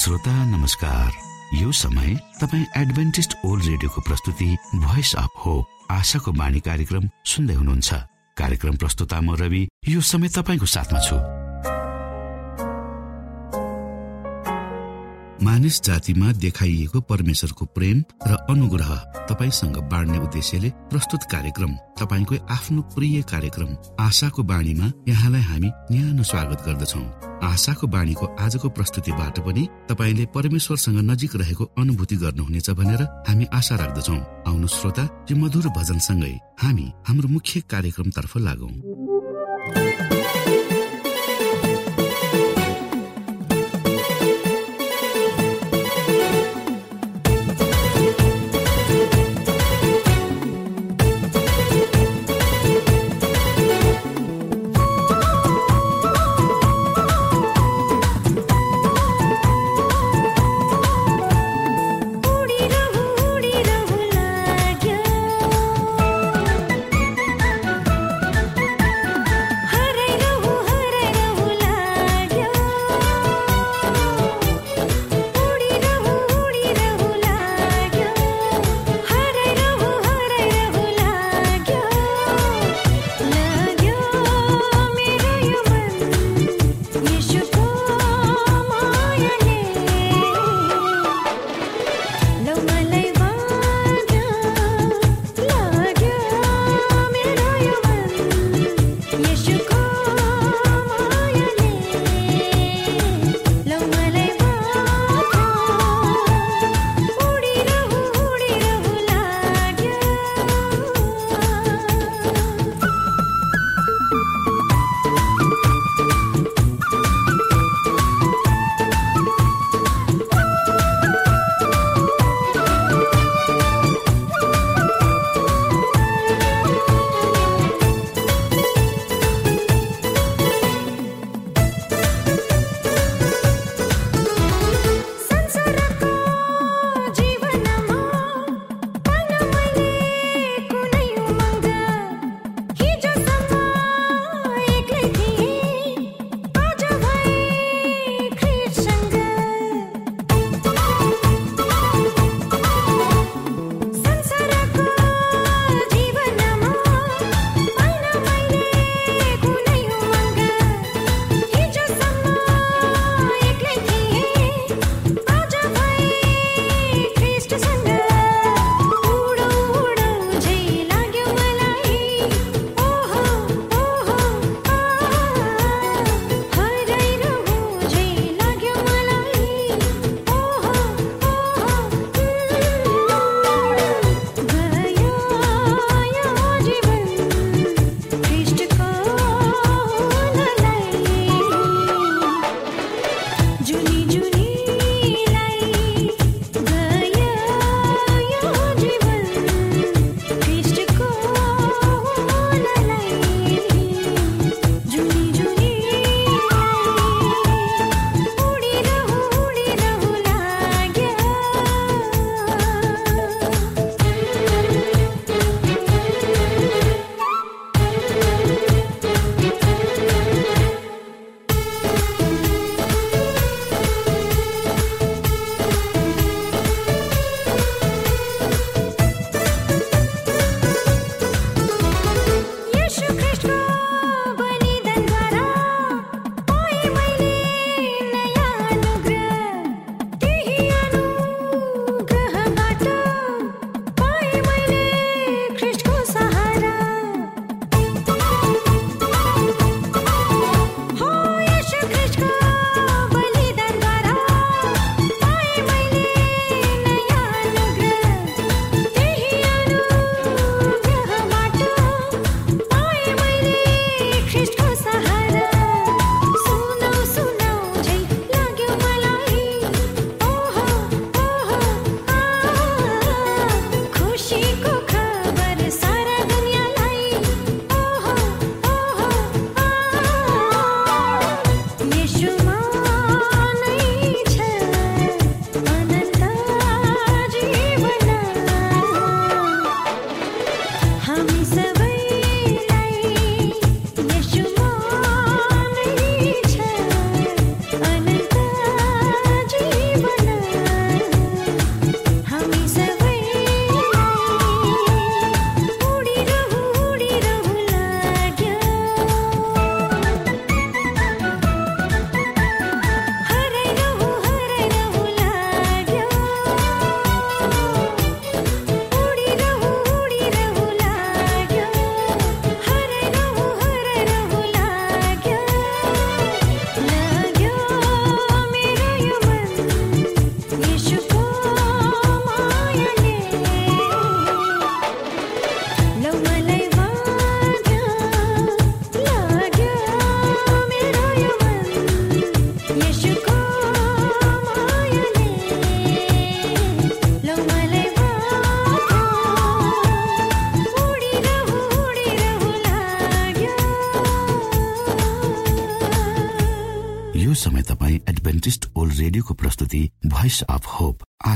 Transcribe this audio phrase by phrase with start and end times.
[0.00, 1.12] श्रोता नमस्कार।
[1.54, 7.94] यो समय तपाईँ एडभेन्टिस्ट ओल्ड रेडियोको प्रस्तुति भोइस अफ होप आशाको बाणी कार्यक्रम सुन्दै हुनुहुन्छ।
[8.36, 11.39] कार्यक्रम प्रस्तुता म रवि। यो समय तपाईँको साथमा छु।
[15.42, 18.90] मानिस जातिमा देखाइएको परमेश्वरको प्रेम र अनुग्रह
[19.28, 23.70] तपाईँसँग बाँड्ने उद्देश्यले प्रस्तुत कार्यक्रम तपाईँको आफ्नो प्रिय कार्यक्रम
[24.04, 27.00] आशाको बाणीमा यहाँलाई हामी न्यानो स्वागत गर्दछौ।
[27.42, 34.16] आशाको बाणीको आजको प्रस्तुतिबाट पनि तपाईँले परमेश्वरसँग नजिक रहेको अनुभूति गर्नुहुनेछ भनेर हामी आशा राख्दछौ।
[34.44, 38.74] आउनु श्रोता यो मधुर भजनसँगै हामी हाम्रो मुख्य कार्यक्रमतर्फ लागौं।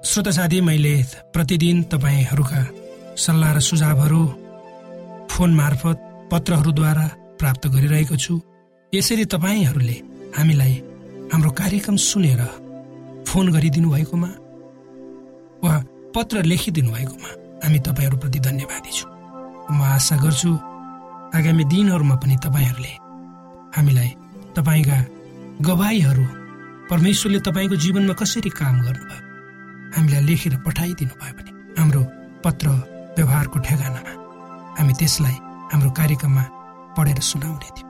[0.00, 0.92] श्रोता साथी मैले
[1.32, 2.60] प्रतिदिन तपाईँहरूका
[3.20, 4.22] सल्लाह र सुझावहरू
[5.28, 5.98] फोन मार्फत
[6.32, 7.06] पत्रहरूद्वारा
[7.36, 8.34] प्राप्त गरिरहेको छु।
[8.92, 9.96] यसरी तपाईँहरूले
[10.36, 10.74] हामीलाई
[11.32, 12.40] हाम्रो कार्यक्रम सुनेर
[13.28, 14.30] फोन गरिदिनु भएकोमा
[15.64, 15.74] वा
[16.16, 17.30] पत्र लेखिदिनु भएकोमा
[17.60, 19.06] हामी तपाईँहरूप्रति धन्यवादी छु।
[19.68, 20.50] म आशा गर्छु
[21.36, 22.94] आगामी दिनहरूमा पनि तपाईँहरूले
[23.76, 24.10] हामीलाई
[24.56, 24.98] तपाईँका
[25.60, 26.24] गवाईहरू
[26.88, 29.29] परमेश्वरले तपाईँको जीवनमा कसरी काम गर्नुभयो
[29.96, 32.02] हामीलाई लेखेर पठाइदिनु भयो भने हाम्रो
[32.44, 32.66] पत्र
[33.16, 34.12] व्यवहारको ठेगानामा
[34.78, 35.36] हामी त्यसलाई
[35.72, 36.44] हाम्रो कार्यक्रममा
[36.96, 37.88] पढेर सुनाउने थियौँ।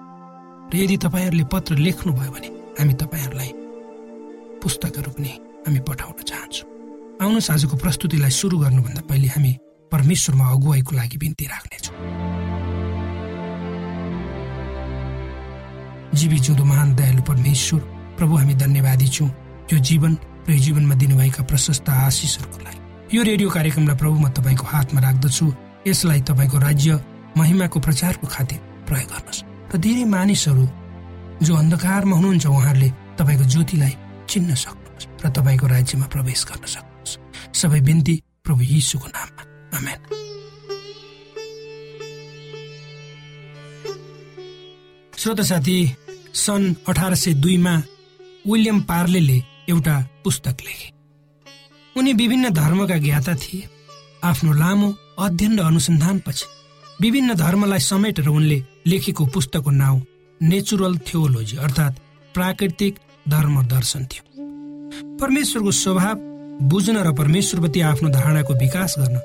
[0.70, 2.48] र यदि तपाईँहरूले पत्र लेख्नुभयो भने
[2.78, 3.50] हामी तपाईँहरूलाई
[4.62, 5.32] पुस्तकहरू पनि
[5.66, 6.68] हामी पठाउन चाहन्छौँ।
[7.22, 9.52] आउनुहोस् आजको प्रस्तुतिलाई सुरु गर्नुभन्दा पहिले हामी
[9.92, 11.94] परमेश्वरमा अगुवाईको लागि बिन्ती राख्नेछौँ।
[16.18, 17.80] जीवी जिउँदो महान दयालु परमेश्वर
[18.18, 19.30] प्रभु हामी धन्यवादी छौँ।
[19.72, 20.12] यो जीवन
[20.50, 25.46] यो जीवनमा दिनुभएका प्रशस्त आशिषहरूको लागि। यो रेडियो कार्यक्रमलाई प्रभु म तपाईँको हातमा राख्दछु।
[25.86, 26.90] यसलाई तपाईँको राज्य
[27.38, 30.64] महिमाको प्रचारको खातिर प्रयोग गर्नुहोस्। र धेरै मानिसहरू
[31.46, 33.94] जो अन्धकारमा हुनुहुन्छ उहाँहरूले तपाईँको ज्योतिलाई
[34.28, 37.18] चिन्न सक्नुहोस् र तपाईँको राज्यमा प्रवेश गर्न सक्नुहोस्।
[37.54, 38.14] सबै बिन्ती
[38.44, 39.42] प्रभु यीशुको नाममा।
[39.78, 40.00] आमेन।
[45.18, 45.78] श्रोत साथी
[46.34, 47.74] सन् अठार सय दुईमा
[48.46, 50.88] विलियम पार्लेले एउटा पुस्तक लेखे।
[51.96, 53.68] उनी विभिन्न धर्मका ज्ञाता थिए।
[54.24, 56.46] आफ्नो लामो अध्ययन र अनुसन्धानपछि
[57.00, 60.00] विभिन्न धर्मलाई समेटेर उनले लेखेको पुस्तकको नाउँ
[60.40, 61.98] नेचुरल थियोलोजी अर्थात्
[62.34, 62.98] प्राकृतिक
[63.28, 64.22] धर्म दर्शन थियो।
[65.18, 66.16] परमेश्वरको स्वभाव
[66.62, 69.18] बुझ्न र परमेश्वरप्रति आफ्नो धारणाको विकास गर्न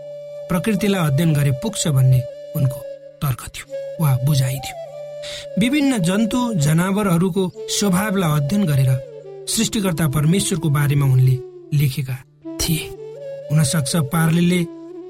[0.50, 2.22] प्रकृतिलाई अध्ययन गरे पुग्छ भन्ने
[2.56, 2.80] उनको
[3.22, 4.78] तर्क थियो वा बुझाइ थियो।
[5.60, 8.92] विभिन्न जन्तु जनावरहरूको स्वभावलाई अध्ययन गरेर
[9.48, 11.38] सृष्टिकर्ता परमेश्वरको बारेमा उनले
[11.74, 12.16] लेखेका
[12.62, 12.86] थिए।
[13.52, 14.62] हुन सक्छ पार्ले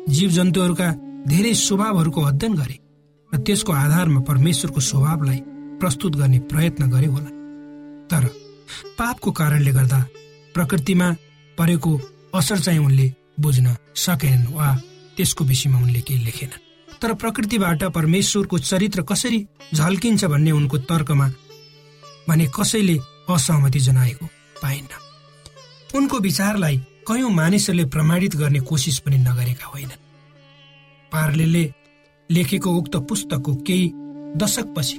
[0.10, 0.90] जीव जन्तुहरूका
[1.28, 2.78] धेरै स्वभावहरूको अध्ययन गरे
[3.32, 5.40] र त्यसको आधारमा परमेश्वरको स्वभावलाई
[5.80, 7.30] प्रस्तुत गर्ने प्रयत्न गरे होला।
[8.12, 8.28] तर
[9.00, 10.00] पापको कारणले गर्दा
[10.54, 11.08] प्रकृतिमा
[11.58, 11.92] परेको
[12.36, 14.68] असर चाहिँ उनले बुझ्न सकेनन् वा
[15.18, 16.64] त्यसको विषयमा उनले केही लेखेनन्।
[17.02, 21.28] तर प्रकृतिबाट परमेश्वरको चरित्र कसरी झल्किन्छ भन्ने उनको तर्कमा
[22.30, 22.98] भने कसैले
[23.30, 24.26] असहमति जनाएको
[24.62, 26.78] पाइन्न। उनको विचारलाई
[27.08, 30.04] कयौं मानिसहरूले प्रमाणित गर्ने कोसिस पनि नगरेका होइनन्।
[31.12, 31.74] पार्ले
[32.30, 33.92] लेखेको उक्त पुस्तकको केही
[34.38, 34.98] दशकपछि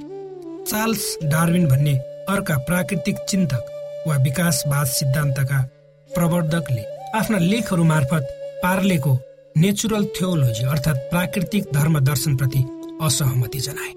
[0.67, 1.97] चार्ल्स डार्विन भन्ने
[2.29, 3.63] अर्का प्राकृतिक चिन्तक
[4.07, 5.61] वा विकासवाद सिद्धान्तका
[6.09, 6.83] प्रवर्धकले
[7.17, 8.27] आफ्ना लेखहरू मार्फत
[8.63, 9.19] पार्लेको
[9.57, 12.59] नेचुरल थियोलोजी अर्थात् प्राकृतिक धर्म दर्शनप्रति
[13.01, 13.93] असहमति जनाए।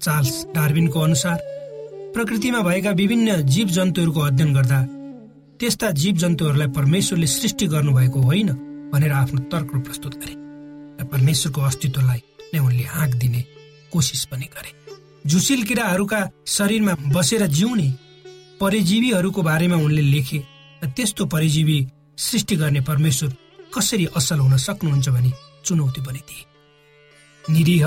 [0.00, 1.53] चार्ल्स डार्विनको अनुसार
[2.14, 4.76] प्रकृतिमा भएका विभिन्न जीव जन्तुहरूको अध्ययन गर्दा
[5.60, 8.48] त्यस्ता जीव जन्तुहरूलाई परमेश्वरले सृष्टि गर्नुभएको होइन
[8.92, 10.34] भनेर आफ्नो तर्क प्रस्तुत गरे
[11.00, 12.20] र परमेश्वरको अस्तित्वलाई
[12.54, 13.40] नै उनले हाँक दिने
[13.92, 14.70] कोसिस पनि गरे।
[15.26, 17.88] झुसिल किराहरूका शरीरमा बसेर जिउने
[18.60, 20.38] परिजीवीहरूको बारेमा उनले लेखे
[20.82, 21.78] र त्यस्तो परिजीवी
[22.18, 23.34] सृष्टि गर्ने परमेश्वर
[23.74, 25.32] कसरी असल हुन सक्नुहुन्छ भनी
[25.64, 26.46] चुनौती पनि दिए।
[27.44, 27.84] निरीह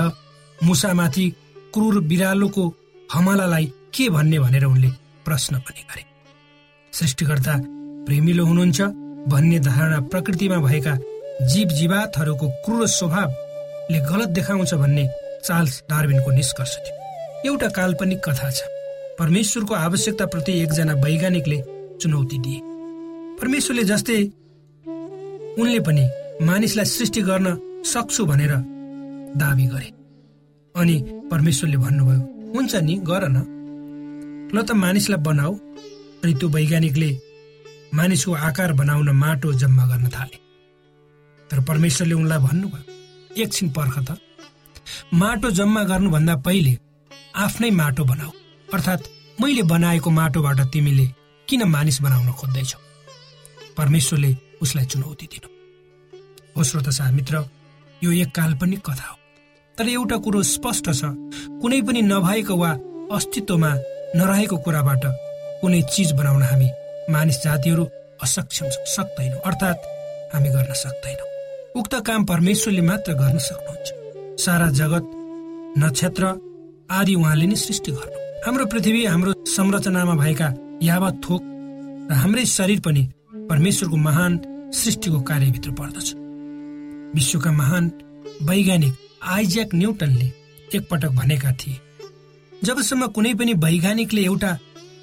[0.58, 1.26] मुसामाथि
[1.74, 2.64] क्रूर बिरालोको
[3.10, 4.88] हमलालाई के भन्ने भनेर उनले
[5.24, 6.04] प्रश्न पनि गरे।
[6.92, 7.54] सृष्टिकर्ता
[8.06, 8.80] प्रेमिलो हुनुहुन्छ
[9.28, 10.94] भन्ने धारणा प्रकृतिमा भएका
[11.46, 15.08] जीव जीवातहरूको क्रूर स्वभावले गलत देखाउँछ भन्ने
[15.44, 16.96] चार्ल्स डार्विनको निष्कर्ष थियो।
[17.46, 18.62] एउटा काल्पनिक कथा छ।
[19.18, 21.62] परमेश्वरको आवश्यकताप्रति एकजना वैज्ञानिकले
[22.00, 22.60] चुनौती दिए।
[23.40, 24.22] परमेश्वरले जस्तै
[25.58, 26.08] उनले पनि
[26.46, 27.46] मानिसलाई सृष्टि गर्न
[27.84, 28.52] सक्छु भनेर
[29.36, 29.92] दावी गरे।
[30.74, 30.96] अनि
[31.30, 33.57] परमेश्वरले भन्नुभयो हुन्छ नि गर न।
[34.54, 35.52] ल त मानिसलाई बनाऊ
[36.24, 37.10] अनि त्यो वैज्ञानिकले
[37.94, 40.38] मानिसको आकार बनाउन माटो जम्मा गर्न थाले।
[41.50, 44.10] तर परमेश्वरले उनलाई भन्नुभयो एकछिन पर्ख त।
[45.14, 46.72] माटो जम्मा गर्नुभन्दा पहिले
[47.36, 48.32] आफ्नै माटो बनाऊ।
[48.74, 49.08] अर्थात्
[49.40, 51.06] मैले बनाएको माटोबाट तिमीले
[51.48, 52.78] किन मानिस बनाउन खोज्दैछौ?
[53.76, 54.30] परमेश्वरले
[54.62, 55.48] उसलाई चुनौती दिनु।
[56.56, 57.44] हो श्रोत शाह मित्र
[58.04, 59.16] यो एक काल्पनिक कथा हो।
[59.78, 61.02] तर एउटा कुरो स्पष्ट छ।
[61.60, 62.70] कुनै पनि नभएको वा
[63.16, 63.72] अस्तित्वमा
[64.16, 65.04] नरहेको कुराबाट
[65.60, 66.68] कुनै चिज बनाउन हामी
[67.12, 67.84] मानिस जातिहरू
[68.22, 69.86] असक्षम सक्दैनौँ। अर्थात्
[70.34, 71.28] हामी गर्न सक्दैनौँ।
[71.76, 73.88] उक्त काम परमेश्वरले मात्र गर्न सक्नुहुन्छ।
[74.44, 75.04] सारा जगत
[75.78, 76.24] नक्षत्र
[76.90, 80.48] आदि उहाँले नै सृष्टि गर्नु। हाम्रो पृथ्वी हाम्रो संरचनामा भएका
[80.82, 81.42] यावत थोक
[82.10, 83.02] र हाम्रै शरीर पनि
[83.50, 84.32] परमेश्वरको महान
[84.72, 86.08] सृष्टिको कार्यभित्र पर्दछ।
[87.14, 87.84] विश्वका महान
[88.42, 88.94] वैज्ञानिक
[89.28, 90.28] आइज्याक न्युटनले
[90.74, 91.76] एकपटक भनेका थिए
[92.64, 94.50] जबसम्म कुनै पनि वैज्ञानिकले एउटा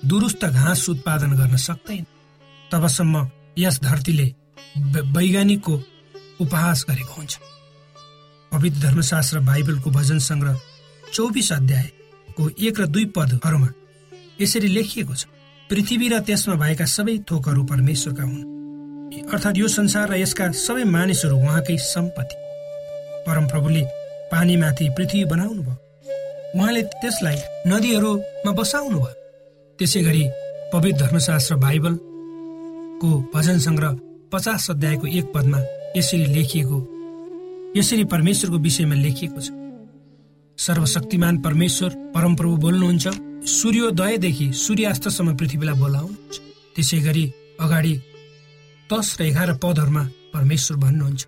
[0.05, 2.05] दुरुस्त घाँस उत्पादन गर्न सक्दैन
[2.71, 3.15] तबसम्म
[3.57, 4.27] यस धरतीले
[5.15, 5.75] वैज्ञानिकको
[6.43, 7.33] उपहास गरेको हुन्छ।
[8.51, 10.59] पवित्र धर्मशास्त्र बाइबलको भजन सङ्ग्रह
[11.13, 13.69] चौबिस अध्यायको एक र दुई पदहरूमा
[14.41, 15.24] यसरी लेखिएको छ
[15.69, 18.43] पृथ्वी र त्यसमा भएका सबै थोकहरू परमेश्वरका हुन्।
[19.31, 22.35] अर्थात् यो संसार र यसका सबै मानिसहरू उहाँकै सम्पत्ति।
[23.25, 23.83] परमप्रभुले
[24.31, 25.84] पानीमाथि पृथ्वी बनाउनु भयो
[26.55, 29.13] उहाँले त्यसलाई नदीहरूमा बसाउनु भयो।
[29.79, 30.24] त्यसै गरी
[30.74, 33.91] पवित्र धर्मशास्त्र बाइबलको भजन सङ्ग्रह
[34.31, 35.59] पचास अध्यायको एक पदमा
[35.97, 36.77] यसरी लेखिएको
[37.77, 39.47] यसरी परमेश्वरको विषयमा लेखिएको छ।
[40.57, 43.05] सर्वशक्तिमान परमेश्वर परमप्रभु बोल्नुहुन्छ
[43.59, 46.35] सूर्योदयदेखि सूर्यास्तसम्म पृथ्वीलाई बोलाउनुहुन्छ।
[46.75, 47.25] त्यसै गरी
[47.59, 47.93] अगाडि
[48.89, 51.21] दस र एघार पदहरूमा परमेश्वर भन्नुहुन्छ।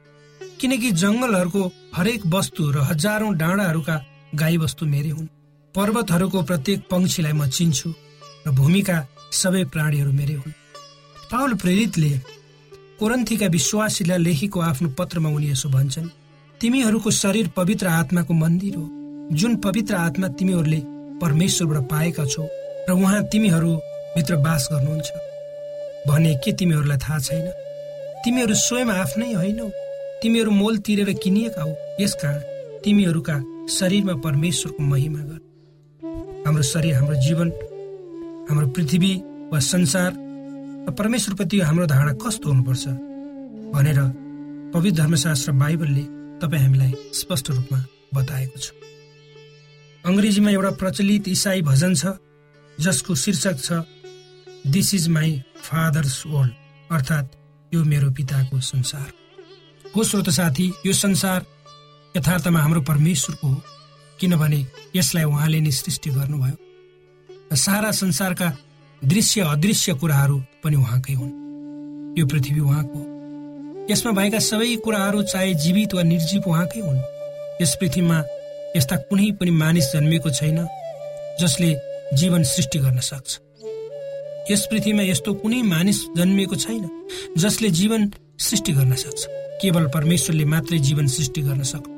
[0.59, 1.63] किनकि जङ्गलहरूको
[1.97, 3.95] हरेक वस्तु र हजारौं डाँडाहरूका
[4.39, 5.27] गाई वस्तु मेरै हुन्।
[5.75, 7.89] पर्वतहरूको प्रत्येक पंक्षीलाई म चिन्छु
[8.47, 8.97] र भूमिका
[9.31, 10.57] सबै प्राणीहरू मेरै हुन्।
[11.31, 12.11] पावल प्रेरितले
[12.99, 16.13] कोरन्थीका विश्वासीलाई लेखेको आफ्नो पत्रमा उनी यसो भन्छन्
[16.61, 18.85] तिमीहरूको शरीर पवित्र आत्माको मन्दिर हो।
[19.31, 20.81] जुन पवित्र आत्मा तिमीहरूले
[21.21, 22.45] परमेश्वरबाट पाएका छौ
[22.89, 25.09] र उहाँ तिमीहरूभित्र बास गर्नुहुन्छ।
[26.07, 27.47] भने के तिमीहरूलाई थाहा छैन?
[28.23, 29.67] तिमीहरू स्वयं आफ्नै होइनौ।
[30.21, 32.41] तिमीहरू मोल तिरेर किनिएका हो। यसकारण
[32.87, 33.35] तिमीहरूका
[33.69, 35.39] शरीरमा परमेश्वरको महिमा गर।
[36.47, 37.49] हाम्रो शरीर हाम्रो जीवन
[38.49, 39.13] हाम्रो पृथ्वी
[39.51, 40.11] वा संसार
[40.95, 42.87] परमेश्वरप्रति हाम्रो धारणा कस्तो हुनुपर्छ
[43.75, 43.99] भनेर
[44.73, 46.03] पवित्र धर्मशास्त्र बाइबलले
[46.39, 47.79] तपाईँ हामीलाई स्पष्ट रूपमा
[48.15, 48.71] बताएको छ।
[50.05, 52.15] अङ्ग्रेजीमा एउटा प्रचलित इसाई भजन छ
[52.77, 53.83] जसको शीर्षक छ
[54.71, 56.53] this is my father's world
[56.95, 57.35] अर्थात्
[57.71, 59.07] यो मेरो पिताको संसार।
[59.91, 61.45] हो श्रोत साथी यो संसार
[62.17, 63.61] यथार्थमा हाम्रो परमेश्वरको हो।
[64.19, 68.57] किनभने यसलाई उहाँले नै सृष्टि गर्नुभयो। सारा संसारका
[69.01, 71.33] दृश्य अदृश्य कुराहरू पनि उहाँकै हुन्।
[72.19, 72.99] यो पृथ्वी उहाँको
[73.91, 77.01] यसमा भएका सबै कुराहरू चाहे जीवित वा निर्जीव उहाँकै हुन्।
[77.61, 78.17] यस पृथ्वीमा
[78.77, 80.67] यस्ता कुनै पनि मानिस जन्मिएको छैन
[81.41, 81.69] जसले
[82.13, 83.29] जीवन सृष्टि गर्न सक्छ।
[84.51, 86.89] यस पृथ्वीमा यस्तो कुनै मानिस जन्मिएको छैन
[87.37, 89.27] जसले जीवन सृष्टि गर्न सक्छ।
[89.61, 91.96] केवल परमेश्वरले मात्रै जीवन सृष्टि गर्न सक्नुहुन्छ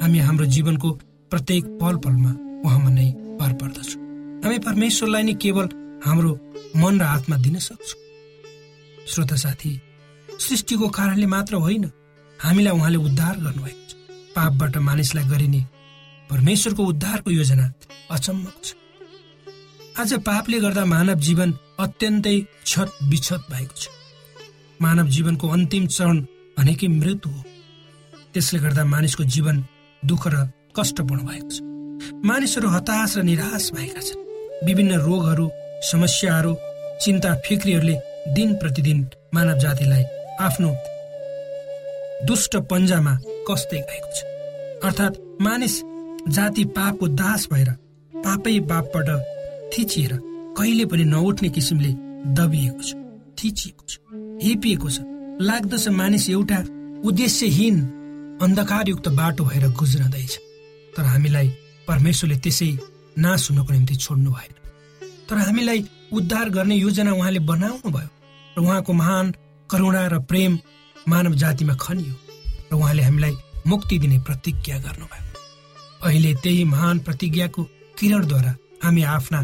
[0.00, 0.90] हामी हाम्रो जीवनको
[1.30, 2.30] प्रत्येक पल पलमा
[2.64, 3.06] उहाँमा नै
[3.40, 4.00] भर पर्दछौँ।
[4.44, 5.66] हामी परमेश्वरलाई नै केवल
[6.04, 6.30] हाम्रो
[6.76, 7.98] मन र आत्मा दिन सक्छौँ।
[9.06, 9.72] श्रोता साथी
[10.40, 11.84] सृष्टिको कारणले मात्र होइन
[12.38, 13.92] हामीलाई उहाँले उद्धार गर्नुभएको छ।
[14.36, 15.60] पापबाट मानिसलाई गरिने
[16.30, 17.66] परमेश्वरको उद्धारको योजना
[18.10, 18.68] अचम्मको छ।
[20.00, 23.88] आज पापले गर्दा मानव जीवन अत्यन्तै छत विछत भएको छ।
[24.80, 26.20] मानव जीवनको अन्तिम चरण
[26.58, 27.42] भनेकै मृत्यु हो।
[28.32, 29.56] त्यसले गर्दा मानिसको जीवन
[30.02, 30.36] दुःख र
[30.76, 31.60] कष्टपूर्ण भएको छ।
[32.24, 34.20] मानिसहरू हताश र निराश भएका छन्।
[34.66, 35.50] विभिन्न रोगहरू
[35.90, 36.54] समस्याहरू
[37.02, 37.96] चिन्ता फिक्रीहरूले
[38.34, 38.98] दिन प्रतिदिन
[39.34, 40.04] मानव जातिलाई
[40.40, 40.70] आफ्नो
[42.26, 43.14] दुष्ट पन्जामा
[43.48, 44.18] कस्दै गएको छ।
[44.84, 45.76] अर्थात् मानिस
[46.28, 47.70] जाति पापको दास भएर
[48.14, 49.08] पापै पापबाट
[49.72, 50.12] थिचिएर
[50.58, 51.92] कहिले पनि नउठ्ने किसिमले
[52.36, 52.90] दबिएको छ
[53.38, 53.98] थिचिएको छ
[54.44, 55.00] हेपिएको छ।
[55.40, 56.58] लाग्दछ मानिस एउटा
[57.04, 57.76] उद्देश्यहीन
[58.40, 60.32] अन्धकारयुक्त बाटो भएर गुज्रदैछ।
[60.96, 61.48] तर हामीलाई
[61.88, 62.70] परमेश्वरले त्यसै
[63.18, 64.52] नाश हुनको निम्ति छोड्नु भएन।
[65.28, 68.10] तर हामीलाई उद्धार गर्ने योजना उहाँले बनाउनु भयो
[68.56, 69.34] र उहाँको महान
[69.70, 70.58] करुणा र प्रेम
[71.08, 72.14] मानव जातिमा खनियो
[72.72, 73.34] र उहाँले हामीलाई
[73.66, 75.24] मुक्ति दिने प्रतिज्ञा गर्नुभयो।
[76.02, 77.62] अहिले त्यही महान प्रतिज्ञाको
[77.98, 79.40] किरणद्वारा हामी आफ्ना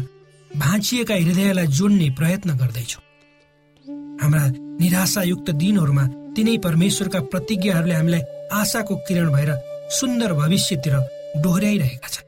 [0.51, 3.03] भाँचिएका हृदयलाई जोड्ने प्रयत्न गर्दैछौँ।
[4.21, 4.43] हाम्रा
[4.81, 9.51] निराशायुक्त दिनहरूमा तिनै परमेश्वरका प्रतिज्ञाहरूले हामीलाई आशाको किरण भएर
[9.91, 10.93] सुन्दर भविष्यतिर
[11.43, 12.25] डोहोऱ्याइरहेका छन्।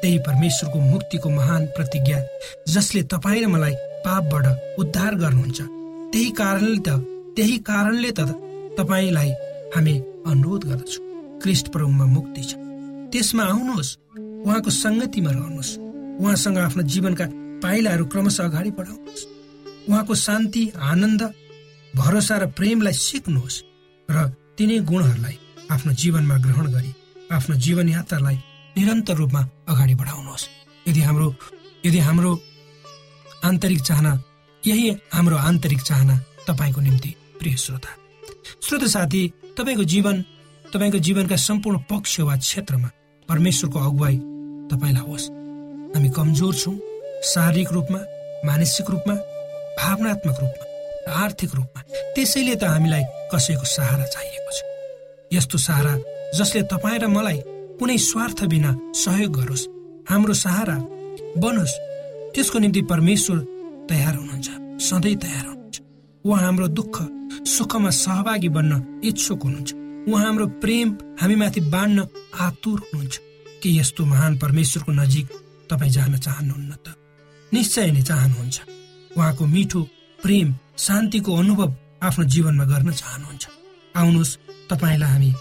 [0.00, 2.18] त्यही परमेश्वरको मुक्तिको महान प्रतिज्ञा
[2.68, 3.74] जसले तपाईँ र मलाई
[4.04, 5.60] पापबाट उद्धार गर्नुहुन्छ।
[6.12, 6.88] त्यही कारणले त
[7.36, 8.20] त्यही कारणले त
[8.78, 9.30] तपाईँलाई
[9.74, 9.94] हामी
[10.26, 12.54] अनुरोध गर्दछौँ। क्रिस्ट प्रभुमा मुक्ति छ।
[13.12, 13.96] त्यसमा आउनुहोस्
[14.44, 15.78] उहाँको सङ्गतिमा रहनुहोस्।
[16.20, 17.26] उहाँसँग आफ्नो जीवनका
[17.62, 19.26] पाइलाहरू क्रमशः अगाडि बढाउनुहोस्।
[19.88, 21.22] उहाँको शान्ति आनन्द
[21.96, 23.62] भरोसा र प्रेमलाई सिक्नुहोस्
[24.08, 24.16] र
[24.58, 25.36] तिनै गुणहरूलाई
[25.74, 26.92] आफ्नो जीवनमा ग्रहण गरी
[27.36, 28.36] आफ्नो जीवन यात्रालाई
[28.76, 30.48] निरन्तर रूपमा अगाडि बढाउनुहोस्।
[30.88, 31.28] यदि हाम्रो
[31.86, 32.30] यदि हाम्रो
[33.44, 34.12] आन्तरिक चाहना
[34.62, 36.14] यही हाम्रो आन्तरिक चाहना
[36.48, 37.90] तपाईँको निम्ति प्रिय श्रोता।
[38.62, 39.22] श्रोता साथी
[39.58, 40.16] तपाईँको जीवन
[40.64, 42.88] तपाईँको जीवनका सम्पूर्ण पक्ष वा क्षेत्रमा
[43.28, 44.16] परमेश्वरको अगुवाई
[44.70, 45.30] तपाईँलाई होस्।
[45.94, 46.76] हामी कमजोर छौँ
[47.24, 48.00] शारीरिक रूपमा
[48.46, 49.14] मानसिक रूपमा
[49.80, 50.73] भावनात्मक रूपमा।
[51.08, 51.80] आर्थिक रूपमा।
[52.14, 54.60] त्यसैले त हामीलाई कसैको सहारा चाहिएको छ।
[55.32, 55.94] यस्तो सहारा
[56.38, 57.38] जसले तपाईँ र मलाई
[57.78, 59.68] कुनै स्वार्थ बिना सहयोग गरोस्
[60.10, 60.76] हाम्रो सहारा
[61.42, 61.74] बनोस्
[62.34, 63.38] त्यसको निम्ति परमेश्वर
[63.90, 64.48] तयार हुनुहुन्छ
[64.82, 65.76] सधैँ तयार हुनुहुन्छ।
[66.24, 66.96] उहाँ हाम्रो दुःख
[67.46, 69.70] सुखमा सहभागी बन्न इच्छुक हुनुहुन्छ।
[70.08, 70.88] उहाँ हाम्रो प्रेम
[71.20, 71.98] हामीमाथि बाँड्न
[72.40, 73.14] आतुर हुनुहुन्छ।
[73.62, 75.26] के यस्तो महान परमेश्वरको नजिक
[75.70, 76.86] तपाईँ जान चाहनुहुन्न त?
[77.52, 78.56] निश्चय नै चाहनुहुन्छ।
[79.16, 79.80] उहाँको मिठो
[80.22, 83.48] प्रेम शान्तिको अनुभव आफ्नो जीवनमा गर्न चाहनुहुन्छ।
[83.96, 84.36] आउनुहोस्
[84.70, 85.34] तपाईँलाई हामी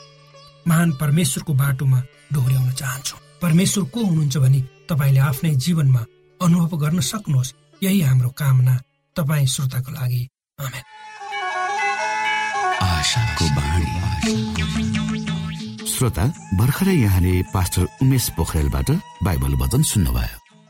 [0.68, 2.00] महान परमेश्वरको बाटोमा
[2.34, 6.06] डोहोऱ्याउन चाहन्छौँ। परमेश्वर को हुनुहुन्छ भने तपाईँले आफ्नै जीवनमा
[6.42, 8.76] अनुभव गर्न सक्नुहोस्। यही हाम्रो कामना।
[9.16, 10.30] तपाईँ श्रोताको लागि।
[15.88, 18.92] श्रोता भर्खरै यहाँले पास्टर उमेश पोखरेलबाट
[19.24, 20.43] बाइबल वचन सुन्नुभयो।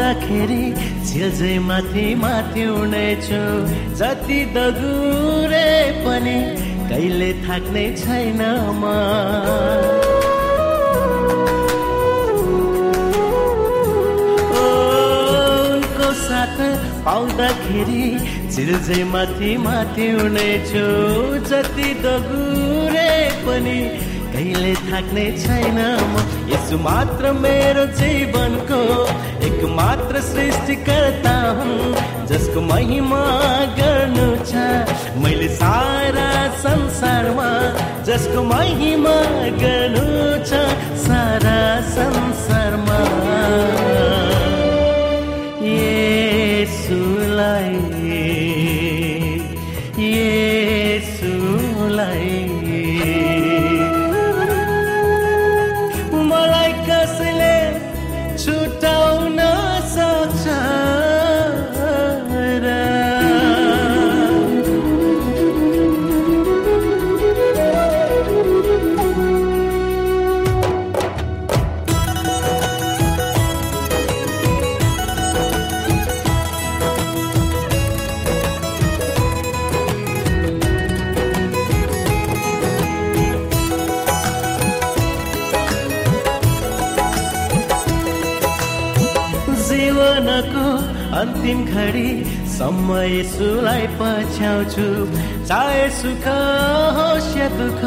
[0.00, 0.64] पाउँदाखेरि
[1.04, 3.40] झिल्झै माथि माथि उड्नेछु।
[4.00, 5.68] जति दगुरे
[6.04, 6.38] पनि
[6.88, 8.40] कहिले थाक्ने छैन
[8.80, 8.84] म।
[16.20, 16.58] साथ
[17.04, 18.04] पाउँदाखेरि
[18.54, 20.84] चिल्झै माथि माथि हुनेछु
[21.50, 23.12] जति दगुरे
[23.44, 23.78] पनि
[24.32, 25.78] कहिले थाक्ने छैन
[26.12, 26.14] म।
[26.52, 28.80] यसो मात्र मेरो जीवनको
[29.42, 31.94] एक मात्र सृष्टिकर्ता हुन्
[32.26, 33.22] जसको महिमा
[33.78, 34.52] गर्नु छ।
[35.22, 36.28] मैले सारा
[36.64, 37.50] संसारमा
[38.04, 39.16] जसको महिमा
[39.62, 40.06] गर्नु
[40.44, 40.62] छ
[41.06, 41.58] सारा
[41.96, 43.00] संसारमा।
[47.50, 47.89] अन्तिम
[92.60, 94.88] समय यसुलाई पछ्याउँछु।
[95.48, 96.24] चाहे सुख
[96.96, 97.82] होस् या दुःख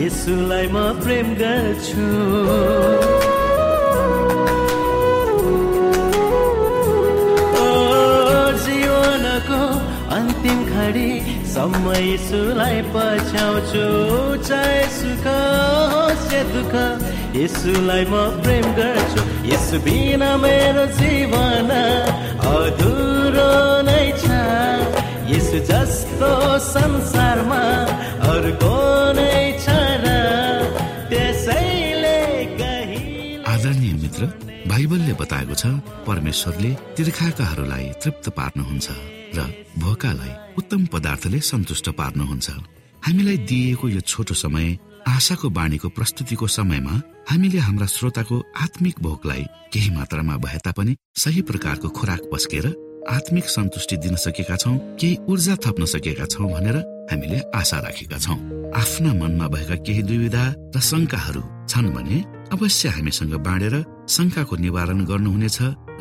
[0.00, 2.04] यसुलाई म प्रेम गर्छु।
[8.64, 9.62] जीवनको
[10.16, 11.10] अन्तिम घडी
[11.54, 13.86] समय यसुलाई पछ्याउँछु।
[14.48, 15.26] चाहे सुख
[15.92, 16.74] होस् या दुःख
[17.40, 19.20] यसुलाई म प्रेम गर्छु।
[19.52, 21.70] यसु बिना मेरो जीवन
[22.52, 23.52] अधुरो
[23.88, 24.24] नै छ।
[25.32, 26.30] यसु जस्तो
[26.72, 27.62] संसारमा
[28.32, 28.76] अर्को
[29.16, 29.66] नै छ
[30.04, 30.06] र
[31.10, 32.18] त्यसैले
[33.52, 34.22] आदरणीय मित्र
[34.70, 35.64] बाइबलले बताएको छ
[36.08, 38.86] परमेश्वरले तिर्खाकाहरूलाई तृप्त पार्नुहुन्छ
[39.36, 39.38] र
[39.82, 42.48] भोकालाई उत्तम पदार्थले सन्तुष्ट पार्नुहुन्छ।
[43.06, 44.66] हामीलाई दिइएको यो छोटो समय
[45.08, 46.94] आशाको बाणीको प्रस्तुतिको समयमा
[47.30, 52.66] हामीले हाम्रा श्रोताको आत्मिक भोकलाई केही मात्रामा भए तापनि सही प्रकारको खोराक पस्केर
[53.10, 56.76] आत्मिक सन्तुष्टि दिन सकेका छौँ केही ऊर्जा थप्न सकेका छौँ भनेर
[57.10, 58.38] हामीले आशा राखेका छौँ।
[58.78, 60.44] आफ्ना मनमा भएका केही दुविधा
[60.76, 62.18] र शङ्काहरू छन् भने
[62.54, 63.74] अवश्य हामीसँग बाँडेर
[64.08, 65.58] शङ्काको निवारण गर्नुहुनेछ।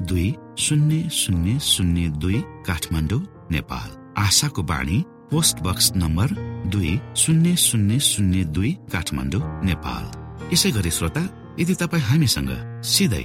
[0.00, 6.26] दुई शून्य शून्य शून्य दुई काठमाडौँ नेपाल। आशाको बाणी पोस्ट बक्स नम्बर
[6.66, 10.04] दुई शून्य शून्य शून्य दुई काठमाडौँ नेपाल।
[10.52, 11.22] यसै गरी श्रोता
[11.60, 13.24] यदि तपाईँ हामीसँग सिधै